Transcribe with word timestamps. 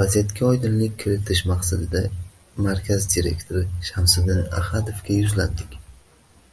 Vaziyatga 0.00 0.44
oydinlik 0.48 0.94
kiritish 1.02 1.40
maqsadida 1.52 2.04
markaz 2.68 3.10
direktori 3.16 3.66
Shamsiddin 3.90 4.42
Ahadovga 4.62 5.20
yuzlandik 5.20 5.78